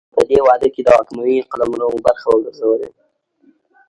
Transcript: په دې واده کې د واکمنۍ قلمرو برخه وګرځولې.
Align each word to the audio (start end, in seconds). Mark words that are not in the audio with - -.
په 0.15 0.21
دې 0.29 0.39
واده 0.47 0.67
کې 0.73 0.81
د 0.83 0.87
واکمنۍ 0.95 1.35
قلمرو 1.51 2.03
برخه 2.05 2.27
وګرځولې. 2.29 2.89